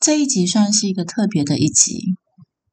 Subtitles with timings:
[0.00, 2.14] 这一集算是一个特别的一集，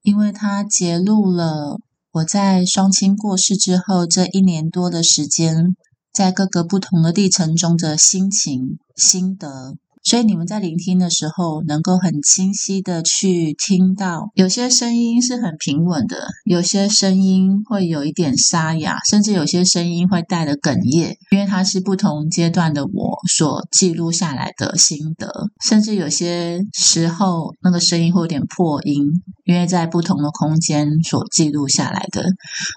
[0.03, 1.79] 因为它揭露了
[2.11, 5.75] 我在双亲过世之后这一年多的时间，
[6.13, 9.75] 在各个不同的历程中的心情心得。
[10.05, 25.27] 所以你们在聆听的时候，能够很清晰的去听到，有些声音是很平稳的，有些声音会有一点沙哑，甚至有些声音会带着哽咽，因为它是不同阶段的我所记录下来的心得，
[25.67, 29.07] 甚至有些时候那个声音会有点破音，
[29.45, 32.23] 因为在不同的空间所记录下来的。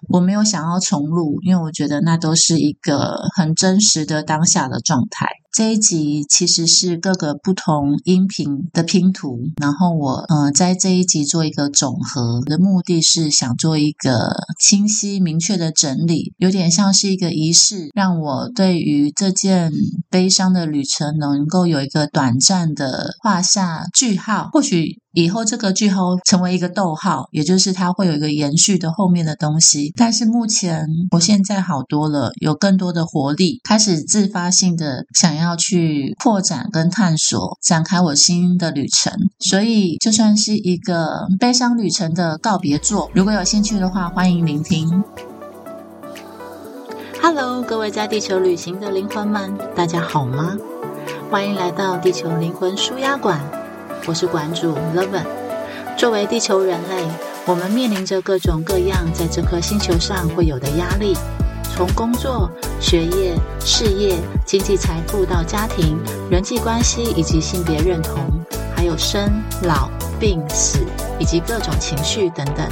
[0.08, 5.26] 我没有想要重录，因为我觉得那都是一个很真实的当下的状态。
[5.50, 19.72] 这一集其实是各个不同音频的拼图，然后我呃在这一集做一个总和的目的是想做一个清晰明确的整理，有点像是一个仪式，让我对于这件
[20.10, 25.00] 悲伤的旅程能够有一个短暂的画下句号，或许。
[25.18, 29.92] 以后这个句号成为一个逗号，也就是它会有一个延续的后面的东西。
[29.96, 39.12] 但是目前我现在好多了，有更多的活力，开始自发性的想要去扩展跟探索，展开我新的旅程。
[39.40, 45.02] 所以就算是一个悲伤旅程的告别作，如果有兴趣的话，欢迎聆听。
[47.20, 50.56] Hello，各位在地球旅行的灵魂们，大家好吗？
[51.28, 53.40] 欢迎来到地球灵魂舒压馆。
[54.08, 55.22] 我是馆主 Leven。
[55.94, 57.04] 作为地球人类，
[57.44, 61.14] 我们面临着各种各样在这颗星球上会有的压力，
[61.76, 62.50] 从工作、
[62.80, 65.98] 学业、事业、经济财富到家庭、
[66.30, 68.24] 人际关系以及性别认同，
[68.74, 69.30] 还有生
[69.64, 70.78] 老病死
[71.18, 72.66] 以及各种情绪等等，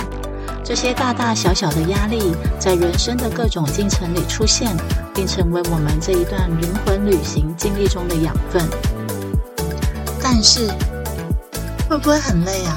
[0.64, 4.74] 这些大大小小的压力在人生的各种进程里出现，
[5.14, 8.66] 并成为我们这一段灵魂旅行经历中的养分。
[10.22, 10.66] 但是，
[11.88, 12.76] 会不会很累啊？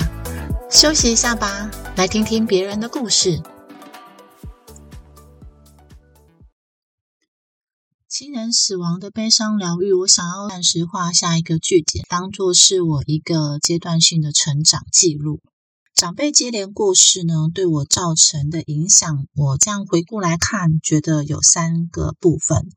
[0.70, 3.42] 休息一下吧，来听听别人的故事。
[8.08, 15.40] 亲人死亡的悲伤疗愈，我想要暂时画下一个句点，当做是我一个阶段性的成长记录。
[15.96, 22.68] 长辈接连过世呢，对我造成的影响，我这样回顾来看，觉得有三个部分。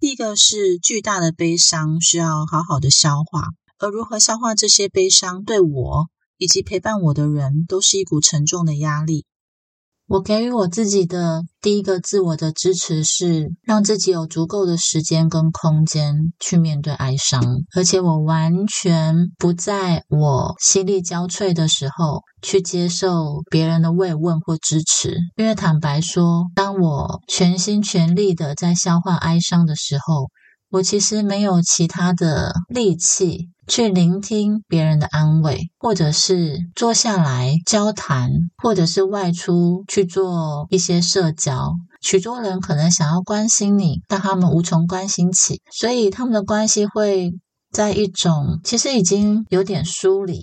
[0.00, 3.50] 第一个是巨大的悲伤，需要好好的消化。
[3.78, 6.06] 而如何消化这些悲伤，对我
[6.36, 9.24] 以及陪伴我的人，都是一股沉重的压力。
[10.06, 17.42] 我给予我自己的第一个自我的支持是，让自己有足够的时间跟空间去面对哀伤，
[17.76, 25.18] 而且我完全不在我心力交瘁的时候去接受别人的慰问或支持。
[25.36, 30.30] 因为坦白说，当我全心全力的在消化哀伤的时候，
[30.70, 33.50] 我其实没有其他的力气。
[33.70, 38.30] 去聆听别人的安慰，或者是坐下来交谈，
[38.62, 41.74] 或者是外出去做一些社交。
[42.00, 47.34] 许多人可能想要关心你，但他们无从关心起，所以他们的关系会
[47.70, 50.40] 在一种其实已经有点疏离，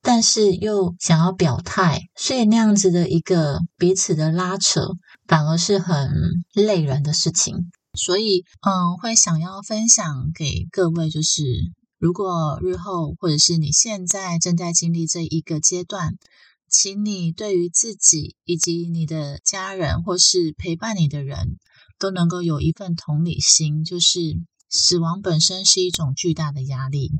[0.00, 4.86] 但是又想要表态，所以那样子的一个彼此的拉扯，
[5.26, 6.08] 反而是很
[6.54, 7.56] 累人的事情。
[7.94, 11.42] 所以，嗯，会想要分享给各位，就是。
[11.98, 16.16] 如果日后或者是你现在正在经历这一个阶段，
[16.68, 21.60] 请你对于自己以及你的家人或是陪伴你的人
[22.00, 24.18] 都能够有一份同理心，就是
[24.68, 27.12] 死亡本身是一种巨大的压力，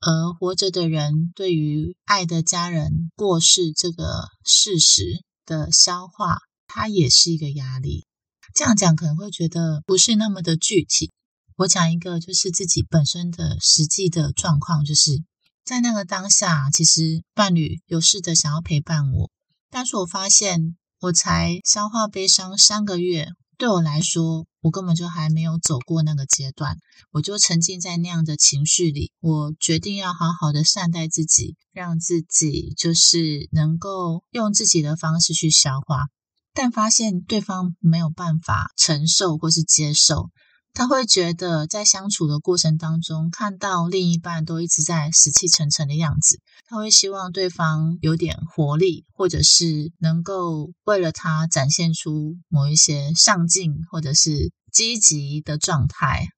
[0.00, 8.06] 而活着的人对于爱的家人过世这个事实的消化，它也是一个压力。
[8.54, 11.10] 这样讲可能会觉得不是那么的具体。
[11.56, 15.22] 我讲一个，就是自己本身的实际的状况，就是
[15.64, 19.30] 在那个当下，其实伴侣有试着想要陪伴我，
[19.70, 26.78] 但是我发现我才消化悲伤三个月，对我来说，我根本就还没有走过那个阶段，
[27.12, 29.12] 我就沉浸在那样的情绪里。
[29.20, 36.06] 我决定要好好的善待自己，让自己就是能够用自己的方式去消化，
[36.54, 40.30] 但发现对方没有办法承受或是接受。
[40.74, 56.28] 他会觉得，在相处的过程当中，看到另一半都一直在死气沉沉的样子，他会希望对方有点活力，或者是能够为了他展现出某一些上进或者是积极的状态。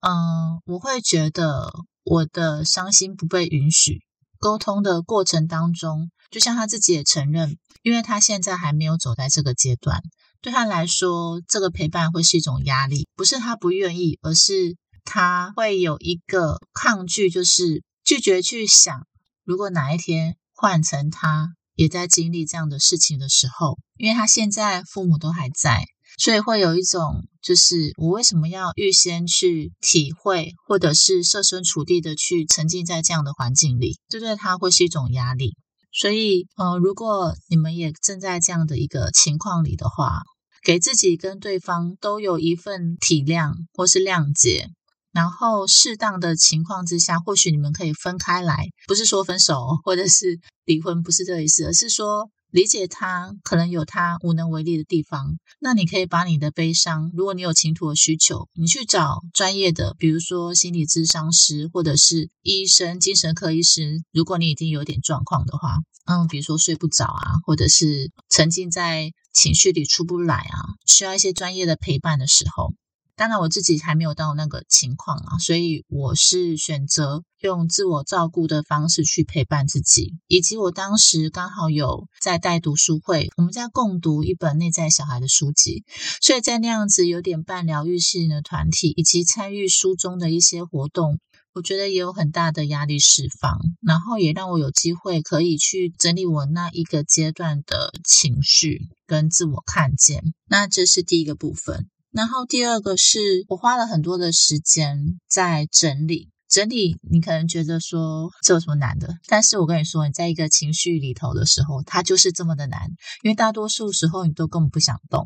[0.00, 1.70] 嗯，我会觉得
[2.02, 4.00] 我的伤心不被允许。
[4.38, 10.02] 沟通的过程当中，就像他自己也承认，因为他现在还没有走在这个阶段。
[10.40, 19.06] 对他来说，这个陪伴会是一种压力，不是他不愿意，而是他会有一个抗拒，就是拒绝去想
[19.44, 25.84] 如果哪一天换成他也在经历这样的事情的时候，因为他现在父母都还在，
[26.18, 35.54] 所以会有一种就是我为什么要预先去体会，或者是设身处地的去沉浸在这样的环境里，这对他会是一种压力。
[35.92, 40.22] 所以，呃，如果你们也正在这样的一个情况里的话，
[40.64, 44.70] 给自己跟对方都有一份体谅或是谅解，
[45.12, 52.30] 然后适当的情况之下，或许你们可以分开来，不是说分手或者是离婚，不是这意思，而是说。
[52.52, 64.02] 理解他可能有他无能为力的地方，那你可以把你的悲伤，如果你有倾吐的需求，你去找专业的，比如说心理咨商师或者是医生、精神科医师。
[64.12, 72.74] 如果你已经有点状况的话，嗯，比如说睡不着啊，或者是沉浸在情绪里出不来啊，需要一些专业的陪伴的时候。
[73.14, 85.84] 当然，我自己还没有到那个情况啊，所以我是选择用自我照顾的方式去陪伴自己，以及我当时刚好有在带读书会，我们在共读一本内在小孩的书籍，
[86.22, 91.20] 所以在那样子有点半疗愈性的团体，以及参与书中的一些活动，
[91.52, 101.88] 我觉得也有很大的压力释放，然后也让我有机会可以去整理我那一个阶段的情绪跟自我看见，那这是第一个部分。
[102.12, 103.18] 然后第二个是
[103.48, 109.08] 我花了很多的时间在整理整理，你可能觉得说这有什么难的？
[109.26, 112.90] 但是我跟你说，你在一个情绪里头的时候，它就是这么的难，
[113.22, 115.24] 因为大多数时候你都根本不想动。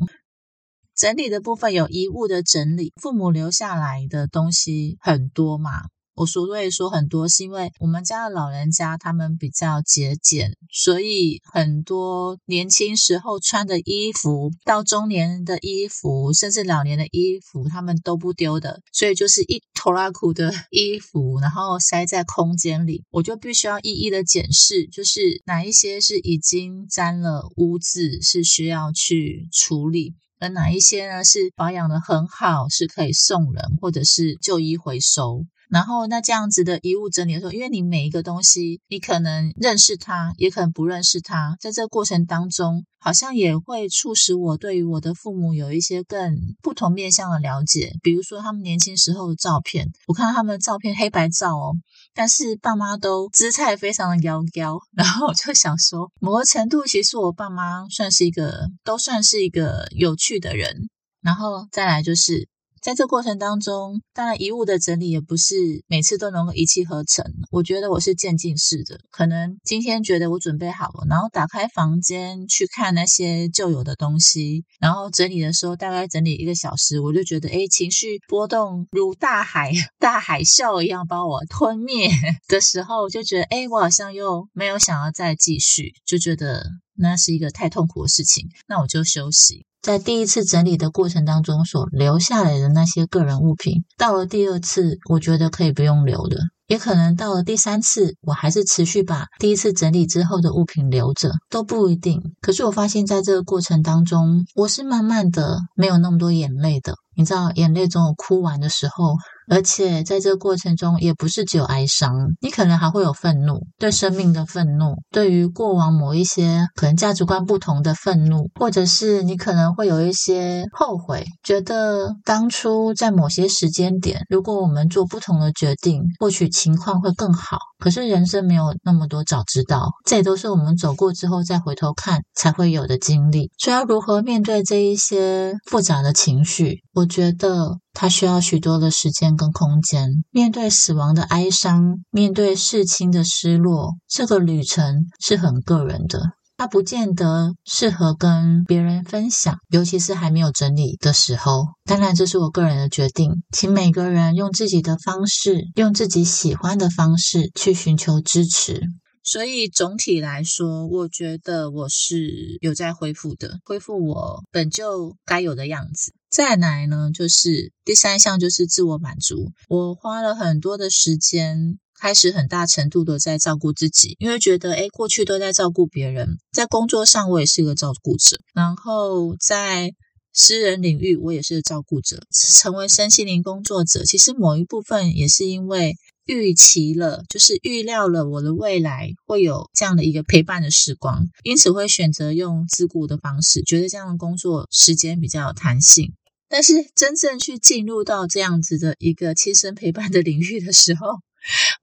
[0.95, 5.81] 整理的部分有遗物的整理，父母留下来的东西很多嘛。
[6.17, 35.45] 我所谓说很多，是因为我们家的老人家他们比较节俭，所以很多年轻时候穿的衣服，到中年的衣服，甚至老年的衣服，他们都不丢的，所以就是一拖拉库的衣服，然后塞在空间里，我就必须要一一的检视，就是哪一些是已经沾了污渍，是需要去处理，而哪一些呢是保养的很好，是可以送人或者是旧衣回收。
[35.69, 47.91] 然后，那这样子的遗物整理的时候，因为你每一个东西，你可能认识它，也可能不认识它，在这个过程当中，好像也会促使我对于我的父母有一些更不同面向的了解。
[48.01, 51.73] 比如说，他们年轻时候的照片，我看到他们的照片黑白照哦，
[52.13, 60.87] 但是爸妈都姿态非常的窈窕，然后我就想说，某个程度，其实我爸妈算是一个，都算是一个有趣的人。
[61.21, 62.47] 然后再来就是。
[62.87, 67.25] 在这过程当中，当然遗物的整理也不是每次都能够一气呵成。
[67.51, 82.09] 我觉得我是渐进式的，可能今天觉得我准备好了，然后打开房间去看那些旧有的东西，然后整理的时候大概整理一个小时，我就觉得哎，情绪波动如大海 大海啸一样把我吞灭
[82.47, 86.63] 的时候，就觉得哎，我好像又没有想要再继续，就觉得
[86.95, 89.65] 那是一个太痛苦的事情，那我就休息。
[89.81, 102.21] 在第一次整理的过程当中所留下来的那些个人物品，到了第二次，我觉得可以不用留的，也可能到了第三次，我还是持续把第一次整理之后的物品留着，都不一定。
[102.41, 106.95] 可是我发现，在这个过程当中，我是慢慢的没有那么多眼泪的。
[107.15, 109.15] 你知道，眼泪总有哭完的时候。
[109.49, 127.57] 而且在这个过程中，也不是只有哀伤，你可能还会有愤怒，对生命的愤怒，对于过往某一些可能价值观不同的愤怒，或者是你可能会有一些后悔，觉得当初在某些时间点，如果我们做不同的决定，或许情况会更好。
[127.79, 133.51] 可是人生没有那么多早知道，这也都是我们走过之后再回头看才会有的经历。
[133.57, 137.77] 所以要如何面对这一些复杂的情绪，我觉得。
[137.99, 146.19] 它需要许多的时间跟空间，面对死亡的哀伤，面对事亲的失落，这个旅程是很个人的，
[146.57, 151.65] 它不见得适合跟别人分享，尤其是还没有整理的时候。
[151.85, 158.81] 当然，这是我个人的决定，请每个人用自己的方式，用自己喜欢的方式去寻求支持。
[159.23, 166.13] 所以总体来说，我觉得我是有在恢复的，恢复我本就该有的样子。
[166.29, 169.51] 再来呢，就是第三项就是自我满足。
[169.67, 179.91] 我花了很多的时间，开始很大程度的在照顾自己，因为觉得诶过去都在照顾别人，在工作上我也是个照顾者，然后在
[180.33, 185.95] 私人领域我也是个照顾者，成为身心灵工作者，其实某一部分也是因为。
[186.29, 196.11] 预期了，就是预料了我的未来会有这样的一个陪伴的时光，因此会选择用自顾的方式，觉得这样的工作时间比较有弹性。
[196.49, 201.07] 但是真正去进入到这样子的一个亲身陪伴的领域的时候，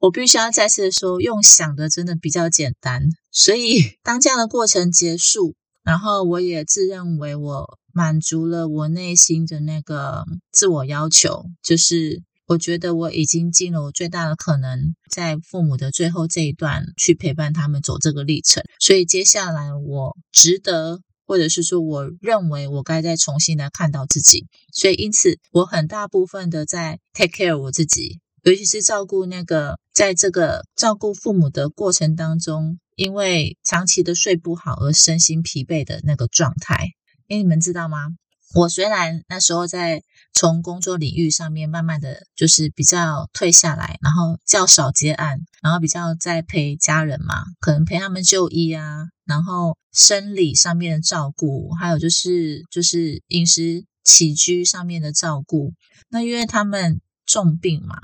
[0.00, 3.02] 我必须要再次的说，用想的真的比较简单。
[3.30, 18.62] 所以当这样的过程结束，然后我也自认为我满足了我内心的那个自我要求，就是我觉得我已经尽了我最大的可能，在父母的最后这一段去陪伴他们走这个历程。
[18.78, 21.00] 所以接下来我值得。
[21.26, 36.90] 或者是说，我认为我该再重新来看到自己，所以因此我很大部分的在 take care 我自己，尤其是照顾那个在这个照顾父母的过程当中，因为长期的睡不好而身心疲惫的那个状态。
[37.26, 38.08] 因为你们知道吗？
[38.54, 40.02] 我虽然那时候在
[40.34, 49.06] 从工作领域上面慢慢的就是比较退下来，然后较少接案，然后比较在陪家人嘛，可能陪他们就医啊。
[49.24, 55.72] 然后生理上面的照顾，还有就是就是饮食起居上面的照顾。
[56.10, 57.96] 那因为他们重病嘛，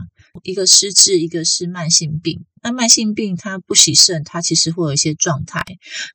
[0.42, 2.44] 一个失智，一个是慢性病。
[2.62, 5.62] 那慢性病它不洗肾，它其实会有一些状态，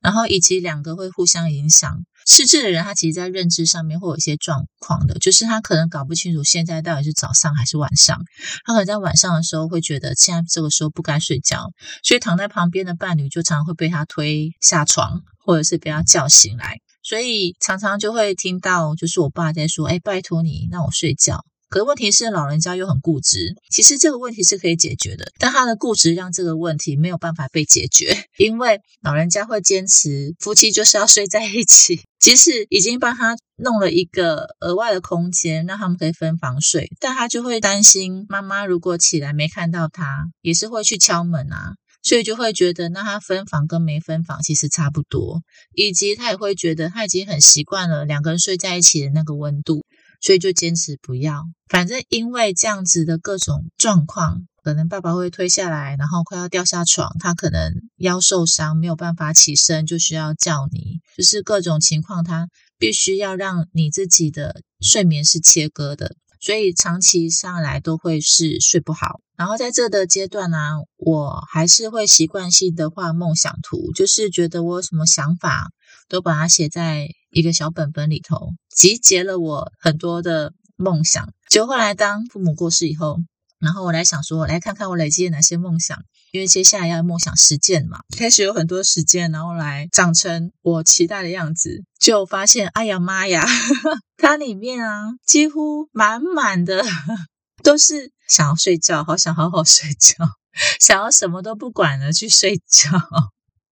[0.02, 2.06] 然后以及两个会互相影响。
[2.28, 8.20] 失智的人，他其实在认知上面会有一些状况的，就是他可能搞不清楚现在到底是早上还是晚上。
[8.64, 11.72] 他可能在晚上的时候会觉得现在这个时候不该睡觉，
[12.04, 23.56] 所以躺在旁边的伴侣就常常会被他推下床，或者是被他叫醒来，所以常常就会听到就是我爸在说：“哎，拜托你让我睡觉。”可问题是，老人家又很固执。
[23.70, 28.16] 其实这个问题是可以解决的，但他的固执让这个问题没有办法被解决。
[28.38, 45.42] 因为老人家会坚持夫妻就是要睡在一起，即使已经帮他弄了一个额外的空间，让他们可以分房睡，但他就会担心妈妈如果起来没看到他，也是会去敲门啊，所以就会觉得那他分房跟没分房其实差不多，
[45.74, 49.84] 以及他也会觉得他已经很习惯了两个人睡在一起的那个温度。
[50.22, 69.22] 所以就坚持不要，反正因为这样子的各种状况，可能爸爸会推下来，然后快要掉下床，他可能腰受伤没有办法起身，就需要叫你，就是各种情况，他必须要让你自己的睡眠是切割的，所以长期上来都会是睡不好。
[69.38, 75.72] 然后在这的阶段呢，我还是会习惯性的画梦想图，就是觉得我有什么想法。
[76.08, 81.34] 都把它写在一个小本本里头，集结了我很多的梦想。
[81.50, 83.18] 就后来当父母过世以后，
[83.60, 85.98] 然后我来想说，来看看我累积了哪些梦想，
[86.32, 91.84] 因为接下来要梦想实践嘛，开始有很多时间，然后来长成我期待的样子。
[92.00, 93.46] 就发现，哎呀妈呀，
[94.18, 96.84] 它里面啊，几乎满满的
[97.64, 100.16] 都是想要睡觉，好想好好睡觉，
[100.80, 102.92] 想要什么都不管了去睡觉。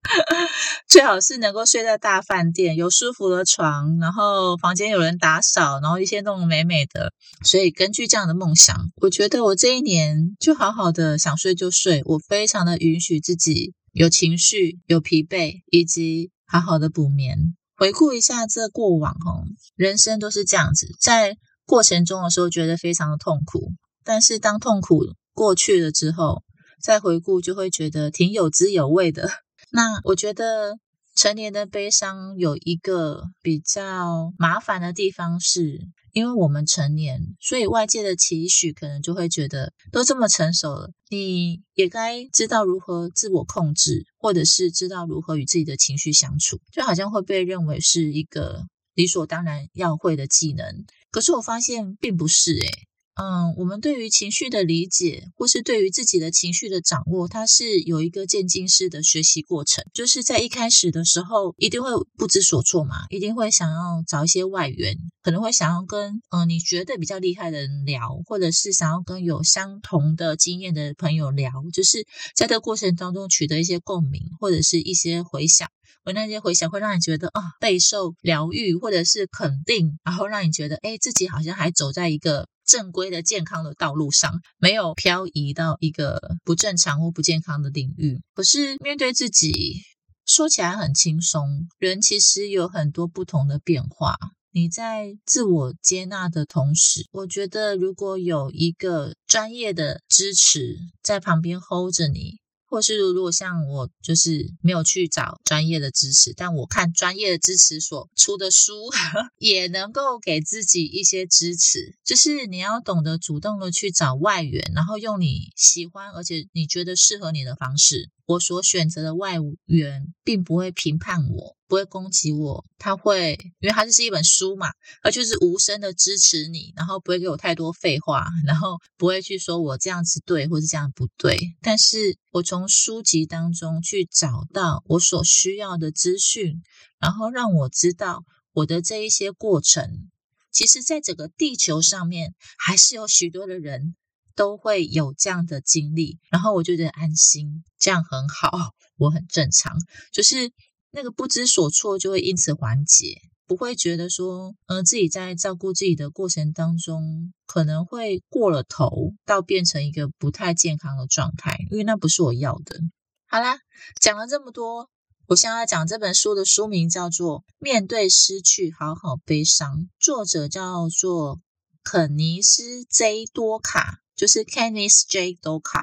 [0.88, 7.14] 最好是能够睡在大饭店，有舒服的床，然后房间有人打扫，然后一切弄得美美的。
[7.46, 17.56] 所以根据这样的梦想，我觉得我这一年就好好的想睡就睡，我非常的允许自己有情绪、有疲惫，以及好好的补眠。
[17.76, 19.44] 回顾一下这过往，哦，
[19.76, 23.72] 人生都是这样子，在过程中的时候觉得非常的痛苦，
[24.04, 26.44] 但是当痛苦过去了之后，
[26.82, 29.30] 再回顾就会觉得挺有滋有味的。
[29.76, 30.78] 那我觉得
[31.16, 35.80] 成年的悲伤有一个比较麻烦的地方，是
[36.12, 50.86] 因为我们成年，所以外界的期许可能就会觉得都这么成熟了，你也该知道如何自我控制，或者是知道如何与自己的情绪相处，就好像会被认为是一个理所当然要会的技能。
[51.10, 52.70] 可是我发现并不是诶
[53.16, 59.86] 嗯，我们对于情绪的理解，或是对于自己的情绪的掌握，它是有一个渐进式的学习过程。
[59.94, 75.70] 就是在一开始的时候，一定会不知所措嘛，一定会想要找一些外援，可能会想要跟嗯你觉得比较厉害的人聊，或者是想要跟有相同的经验的朋友聊，就是在这过程当中取得一些共鸣，或者是一些回响
[76.06, 76.14] 我。
[76.14, 88.22] 那些回想会让你觉得啊备受疗愈，或者是肯定，然后让你觉得哎自己好像还走在一个正规的健康的道路上，没有漂移到一个不正常或不健康的领域。
[88.36, 89.82] 可是面对自己，
[90.26, 91.68] 说起来很轻松。
[91.80, 94.16] 人其实有很多不同的变化。
[94.52, 102.43] 你在自我接纳的同时，我觉得如果有一个专业的支持在旁边 hold 着你。
[102.74, 108.90] 或是如果像我，就是没有去找专业的支持，但我看专业的支持所出的书，
[109.38, 111.96] 也能够给自己一些支持。
[112.04, 124.68] 就是你要懂得主动的去找外援，然后用你喜欢而且你觉得适合你的方式，我所选择的外援并不会评判我，不会攻击我，他会，因为它就是一本书嘛，
[125.02, 131.56] 而就是无声的支持你，然后不会给我太多废话，然后不会去说我这样子对或是这样不对。
[131.62, 136.64] 但是我从书籍当中去找到我所需要的资讯，
[137.00, 140.10] 然后让我知道我的这一些过程，
[140.50, 143.96] 其实在整个地球上面还是有许多的人。
[144.36, 149.78] 都会有这样的经历，然后我就觉得安心，这样很好，我很正常，
[150.12, 150.52] 就是
[150.92, 162.80] 那个不知所措就会因此缓解，不会觉得说，呃，自己在照顾自己的过程当中可能会过了头，到变成一个不太健康的状态，因为那不是我要的。
[163.28, 163.60] 好啦，
[164.00, 164.90] 讲了这么多，
[165.28, 171.40] 我现在讲这本书的书名叫做《面对失去，好好悲伤》，作者叫做
[171.84, 174.03] 肯尼斯 ·J· 多卡。
[174.24, 175.38] 就是 Kenneth J.
[175.42, 175.82] Doka，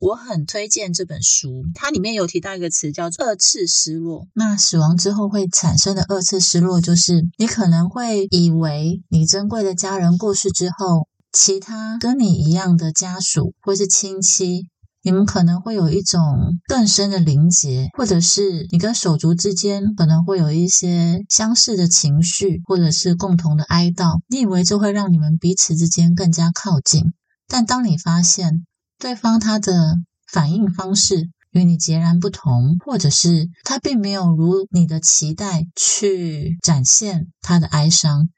[0.00, 1.64] 我很推荐这本书。
[1.74, 4.26] 它里面有提到一个词叫做二次失落。
[4.34, 14.66] 那死亡之后会产生的二次失落，就是你可能会以为你珍贵的家人过世之后，其他跟你一样的家属或是亲戚。
[15.02, 16.20] 你们可能会有一种
[16.68, 24.18] 更深的凝结，或者是你跟手足之间可能会有一些相似的情绪，或者是共同的哀悼。
[24.28, 27.14] 你以为这会让你们彼此之间更加靠近。
[27.50, 28.64] 但当你发现
[28.98, 29.96] 对方他的
[30.32, 38.28] 反应方式与你截然不同，或者是他并没有如你的期待去展现他的哀伤，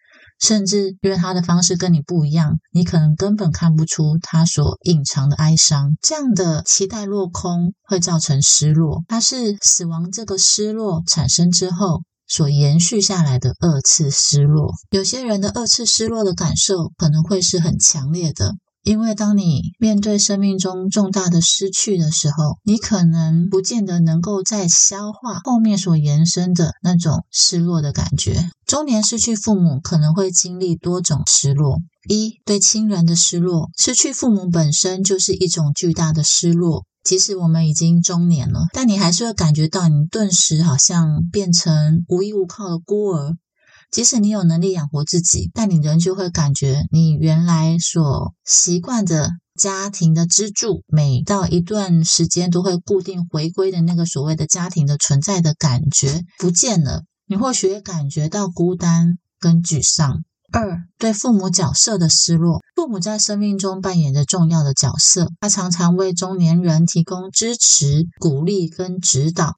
[0.40, 5.94] 甚至因为他的方式跟你不一样，你可能根本看不出他所隐藏的哀伤。
[6.00, 14.72] 这样的期待落空会造成失落，它是死亡这个失落产生之后所延续下来的二次失落。
[14.90, 18.54] 有些人的二次失落的感受可能会是很强烈的。
[18.82, 28.50] 因为当你面对生命中重大的失去的时候，你可能不见得能够再消化后面所延伸的那种失落的感觉。
[28.66, 36.84] 中年失去父母可能会经历多种失落：一对亲人的失落，失去父母本身就是一种巨大的失落。
[37.04, 43.36] 即使我们已经中年了，但你还是会感觉到你顿时好像变成无依无靠的孤儿。
[43.92, 57.02] 即使你有能力养活自己，但你仍旧会感觉你原来所习惯的家庭的支柱，每到一段时间都会固定回归的那个所谓的家庭的存在的感觉不见了。
[57.26, 60.24] 你或许也感觉到孤单跟沮丧。
[60.52, 62.60] 二，对父母角色的失落。
[62.74, 69.54] 父母在生命中扮演着重要的角色，他常常为中年人提供支持、鼓励跟指导。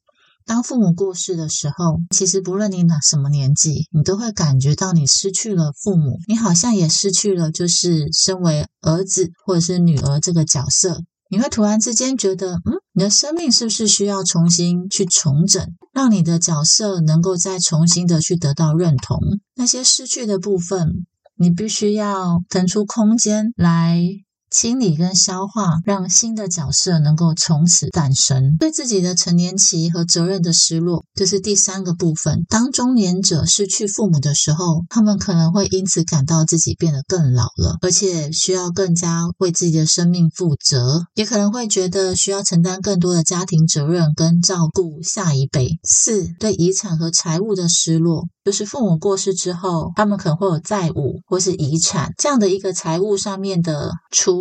[0.46, 11.02] 当父母过世的时候，其实不论你哪什么年纪，你都会感觉到你失去了父母，你好像也失去了就是身为儿子或者是女儿这个角色。
[11.30, 19.18] 你会突然之间觉得，嗯，你的生命是不是需要重新去重整，让你的角色能够再重新的去得到认同？
[19.56, 24.00] 那些失去的部分，你必须要腾出空间来。
[24.54, 28.56] 清理跟消化，让新的角色能够从此诞生。
[28.56, 32.44] 对自己的成年期和责任的失落，这是第三个部分。
[32.48, 45.80] 当中年者失去父母的时候，他们可能会因此感到自己变得更老了，而且需要更加为自己的生命负责，也可能会觉得需要承担更多的家庭责任跟照顾下一辈。
[45.82, 48.28] 四对遗产和财务的失落。
[48.44, 53.90] 就是父母过世之后，他们可能会有债务或是遗产这样的一个财务上面的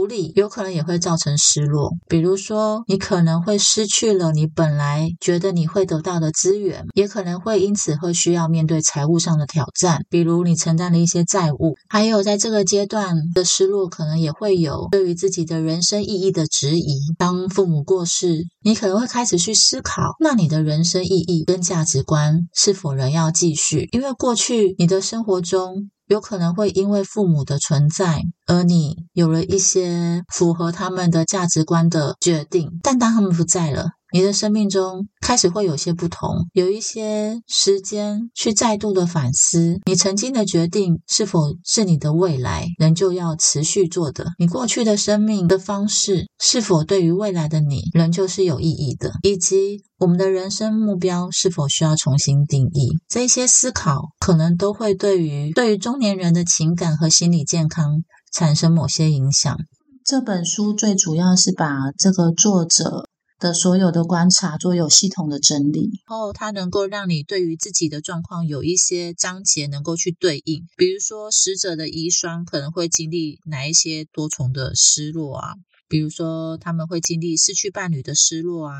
[0.03, 1.91] 处理，有可能也会造成失落。
[2.09, 10.01] 比如说，你可能会失去了你本来觉得你会得到的资源，也可能会因此会需要面对财务上的挑战。
[10.09, 16.99] 比如你承担了一些债务，还有在这个阶段的失落，可能也会有对于自己的人生意义的质疑。
[17.17, 23.87] 当父母过世，你可能会开始去思考，那你的人生意义跟价值观是否仍要继续？
[23.93, 33.91] 因为过去你的生活中有可能会因为父母的存在，而你有了一些符合他们的价值观的决定，但当他们不在了。
[34.13, 44.27] 你的生命中开始会有些不同，有一些时间去再度的反思，你曾经的决定是否是你的未来仍旧要持续做的？
[44.37, 49.13] 你过去的生命的方式是否对于未来的你仍旧是有意义的？
[49.23, 52.91] 以及我们的人生目标是否需要重新定义？
[53.09, 59.57] 这些思考可能都会对于对于中年人的情感和心理健康产生某些影响。
[60.05, 63.09] 这本书最主要是把这个作者。
[63.43, 75.55] 的所有的观察做有系统的整理，然后它能够让你对于自己的状况有一些章节能够去对应，比如说死者的遗孀可能会经历哪一些多重的失落啊。
[75.93, 78.73] 比如说他们会经历失去伴侣的失落啊，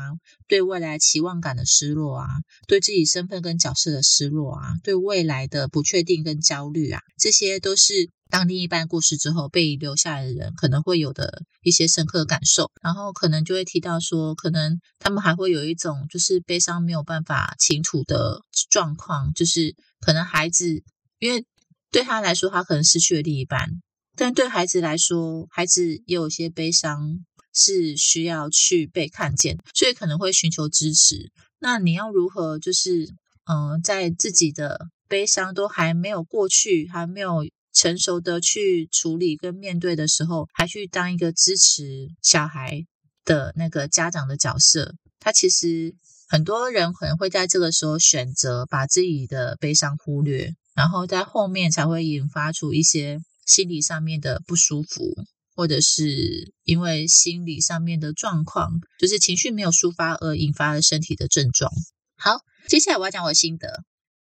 [0.48, 2.26] 对未来期望感的失落啊，
[2.66, 12.72] 对自己身份跟角色的失落啊，对未来的不确定跟焦虑啊，这些都是当另一半过世之后被留下来的人可能会有的一些深刻感受。
[12.82, 20.82] 然后可能就会提到说，可能他们还会有一种就是悲伤没有办法倾吐的状况，就是可能孩子
[21.20, 21.46] 因为。
[21.92, 23.68] 对他来说，他可能失去了另一半，
[24.16, 31.30] 但对孩子来说，孩子也有些悲伤是需要去被看见，所以可能会寻求支持。
[31.58, 33.08] 那你要如何，就是
[33.46, 42.86] 嗯，在自己的悲伤都还没有过去，还没有成熟的去处理跟面对的时候，还去当一个支持小孩
[43.24, 44.94] 的那个家长的角色？
[45.18, 45.94] 他其实
[46.28, 50.54] 很多人可能会在这个时候选择把自己的悲伤忽略。
[50.74, 55.14] 然后在后面才会引发出一些心理上面的不舒服，
[55.54, 61.72] 或者是因为心理上面的状况，就是情绪没有抒发而引发了身体的症状。
[62.16, 63.84] 好，接下来我要讲我的心得，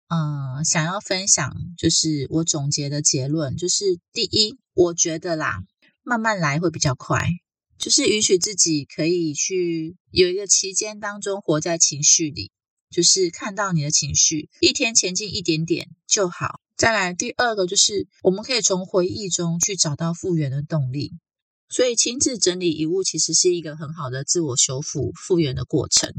[0.09, 5.63] 嗯，想要分享就是我总结的结论，就是第一，我觉得啦，
[6.03, 7.29] 慢慢来会比较快，
[7.79, 12.53] 就是允许自己可以去有一个期间当中活在情绪里。
[12.91, 16.63] 就是看到你的情绪，一天前进一点点就好。
[16.79, 21.13] 再来第二个，就是我们可以从回忆中去找到复原的动力。
[21.69, 26.15] 所以亲自整理遗物其实是一个很好的自我修复、复原的过程。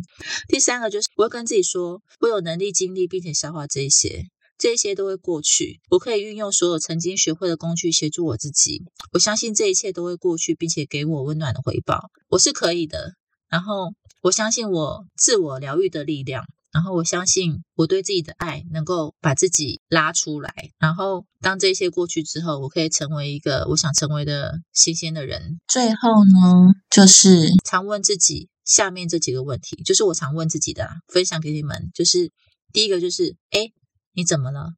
[0.48, 4.26] 第三个就是我会跟自己说，我有能力经历并且消化这些，
[4.58, 5.80] 这些都会过去。
[5.90, 8.84] 我可以运用所有曾经学会的工具协助我自己。
[9.14, 12.12] 我相信这一切都会过去，并且给我温暖的回报。
[12.28, 13.14] 我是可以的。
[13.48, 16.44] 然后我相信我自我疗愈的力量。
[16.72, 20.54] 然后我相信我对自己的爱能够把自己拉出来。
[20.78, 25.60] 然后当这些过去之后，我可以成为一个我想成为的新鲜的人。
[25.68, 31.90] 最后呢，就是常问自己下面这几个问题，就是我常问自己的，分享给你们。
[31.94, 32.32] 就是
[32.72, 33.72] 第一个就是，哎，
[34.14, 34.74] 你怎么了？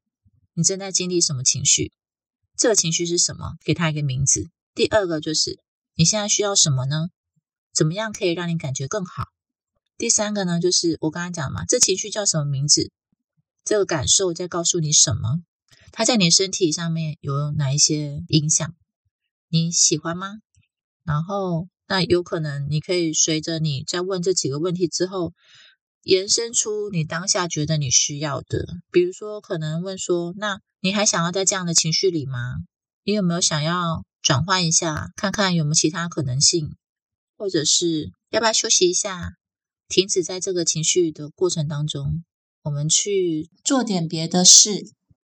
[0.54, 1.92] 你正在经历什么情绪？
[2.56, 3.56] 这个情绪是什么？
[3.64, 4.50] 给他一个名字。
[4.74, 5.58] 第二个就是，
[5.96, 7.08] 你现在需要什么呢？
[7.74, 9.28] 怎么样可以让你感觉更好？
[9.96, 12.90] 第三个呢，就是我刚刚讲嘛，这情绪叫什么名字？
[13.64, 15.40] 这个感受在告诉你什么？
[15.92, 18.74] 它在你身体上面有哪一些影响？
[19.48, 20.38] 你喜欢吗？
[21.04, 25.34] 然后，那有可能你可以随着你在问这几个问题之后，
[26.02, 28.66] 延伸出你当下觉得你需要的。
[28.90, 32.56] 比如说，可能问说，那你还想要在这样的情绪里吗？
[33.04, 36.74] 你有没有想要转换一下，看看有没有其他可能性？
[37.36, 39.34] 或者是要不要休息一下？
[39.92, 42.24] 停止在这个情绪的过程当中，
[42.62, 44.86] 我们去做点别的事。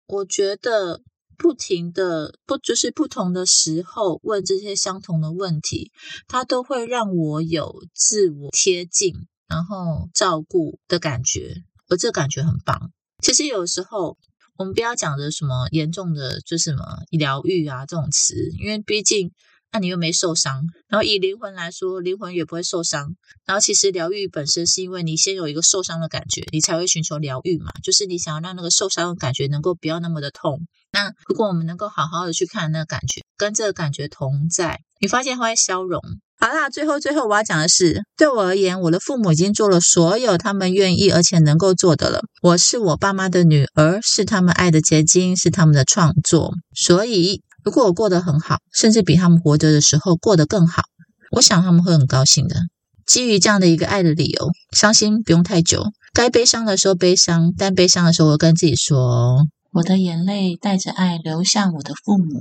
[0.06, 1.02] 我觉得
[1.36, 5.92] 不停的不就是不同的时候问这些相同的问题，
[6.26, 9.12] 它都会让我有自我贴近，
[9.46, 11.56] 然后照顾的感觉，
[11.90, 12.92] 而这感觉很棒。
[13.22, 14.16] 其实有时候
[14.56, 19.32] 我们不要讲的什么严重的，就什么疗愈啊这种词，因为毕竟。
[19.76, 23.14] 那你又没受伤，然后以灵魂来说，灵魂也不会受伤。
[23.44, 27.72] 然后其实疗愈本身是因为你先有一个受伤的感觉，你才会寻求疗愈嘛。
[27.84, 30.60] 就是你想要让那个受伤的感觉能够不要那么的痛。
[30.92, 36.00] 那如果我们能够好好的去看那个感觉，跟这个感觉同在，你发现会消融。
[36.38, 42.22] 好啦，最后最后我要讲的是，对我而言，我的父母已经做了所有他们愿意而且能够做的了。
[42.40, 47.42] 我是我爸妈的女儿，是他们爱的结晶，是他们的创作，所以。
[47.66, 50.84] 如果我过得很好，甚至比他们活着的时候过得更好，
[51.32, 52.60] 我想他们会很高兴的。
[53.04, 62.40] 基于这样的一个爱的理由，伤心不用太久，该悲伤的时候悲伤，但悲伤的时候，我跟自己说：我的眼泪带着爱流向我的父母，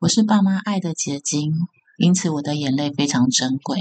[0.00, 1.50] 我是爸妈爱的结晶，
[1.96, 3.78] 因此我的眼泪非常珍贵。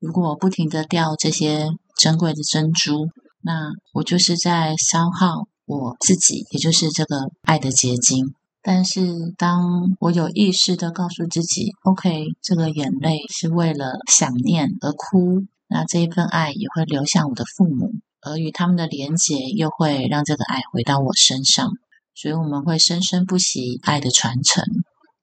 [0.00, 3.06] 如果我不停的掉这些珍贵的珍珠，
[3.42, 8.34] 那我就是在消耗我自己，也就是这个爱的结晶。
[8.62, 21.70] 但是，当我有意识的告诉自己，OK，这个眼泪是为了想念而哭，那这一份爱也会流向我的父母，而与他们的连结又会让这个爱回到我身上，
[22.14, 24.62] 所以我们会生生不息爱的传承，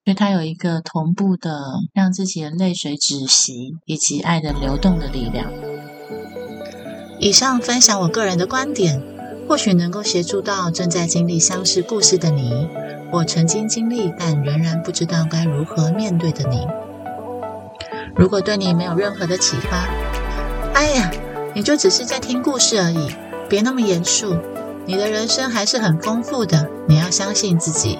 [0.04, 1.62] 因为它有一个同步的
[1.93, 5.52] 让自己的泪水止息以及爱的流动的力量。
[7.19, 9.00] 以上分享我个人的观点，
[9.47, 12.67] 或许能够协助到正在经历相似故事的你。
[13.09, 16.67] 我曾经经历，但仍然不知道该如何面对的你。
[18.15, 19.87] 如果对你没有任何的启发，
[20.73, 21.11] 哎呀，
[21.53, 23.09] 你就只是在听故事而已，
[23.47, 24.35] 别那么严肃。
[24.85, 27.97] 你的人生还是很丰富的，你要相信自己。